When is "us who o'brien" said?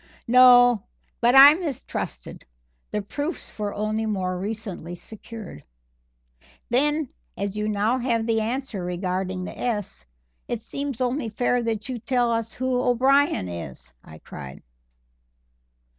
12.31-13.47